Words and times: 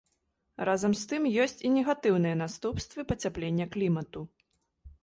Разам 0.69 0.95
з 1.01 1.03
тым, 1.11 1.27
ёсць 1.43 1.59
і 1.69 1.71
негатыўныя 1.75 2.35
наступствы 2.43 2.99
пацяплення 3.13 3.65
клімату. 3.79 4.27